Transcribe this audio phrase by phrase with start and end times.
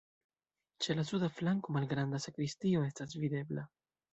[0.85, 3.69] Ĉe la suda flanko malgranda sakristio estas videbla.